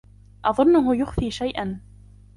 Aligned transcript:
أظنّهُ 0.45 0.93
يخفي 0.95 1.31
شيئًا. 1.31 1.79